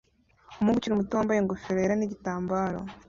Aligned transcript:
Umuhungu 0.57 0.77
ukiri 0.79 0.97
muto 0.99 1.13
wambaye 1.13 1.37
ingofero 1.39 1.77
yera 1.79 1.95
nigitambaro 1.97 2.79